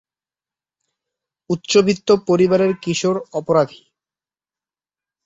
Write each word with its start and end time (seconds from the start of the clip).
উচ্চবিত্ত 1.49 2.07
পরিবারের 2.27 2.71
কিশোর 2.83 3.17
অপরাধী। 3.33 3.81